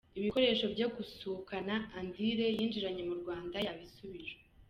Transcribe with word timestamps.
Ibikoresho 0.19 0.65
bya 0.73 0.87
Kusukana 0.95 1.75
Andire 1.97 2.45
yinjiranye 2.57 3.01
mu 3.09 3.15
Rwanda 3.21 3.57
yabisubijwe. 3.65 4.39